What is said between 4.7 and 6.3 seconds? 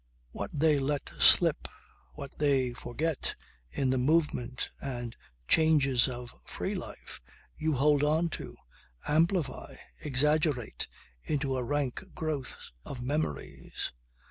and changes